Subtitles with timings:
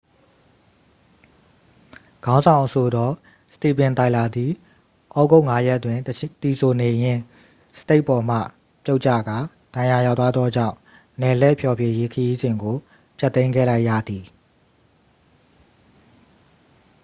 [2.25, 3.13] ခေါင်းဆောင်အဆိုတော်
[3.55, 4.51] စတီဗင် တိုင်လာသည်
[5.19, 5.99] ဩဂုတ် 5ရက်တွင်
[6.41, 7.21] သီဆိုနေရင်း
[7.79, 8.37] စတိတ်ပေါ်မှ
[8.85, 9.37] ပြုတ်ကျကာ
[9.75, 10.75] ဒဏ်ရာရသွားသောကြောင့်
[11.21, 12.75] နယ်လှည့်ဖျော်ဖြေရေး ခရီးစဉ်ကို
[13.19, 14.25] ဖျက်သိမ်းခဲ့လိုက်ရသည်